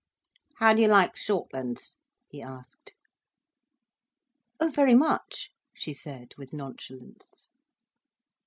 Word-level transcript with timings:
"How 0.57 0.73
do 0.73 0.81
you 0.81 0.87
like 0.87 1.15
Shortlands?" 1.15 1.97
he 2.27 2.41
asked. 2.41 2.95
"Oh, 4.59 4.69
very 4.71 4.95
much," 4.95 5.51
she 5.75 5.93
said, 5.93 6.33
with 6.39 6.53
nonchalance. 6.53 7.51